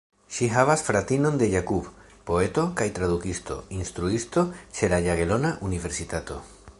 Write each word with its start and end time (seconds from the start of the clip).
Ŝi 0.35 0.45
havas 0.51 0.83
fratinon 0.85 1.35
de 1.41 1.49
Jakub, 1.51 1.91
poeto 2.29 2.63
kaj 2.79 2.87
tradukisto, 2.95 3.59
instruisto 3.81 4.47
ĉe 4.79 4.93
la 4.95 5.03
Jagelona 5.09 5.53
Universitato. 5.69 6.43